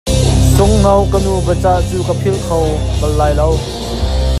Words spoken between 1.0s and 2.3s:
ka nu biacah cu ka